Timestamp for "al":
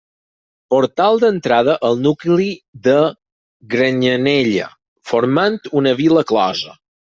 1.89-2.01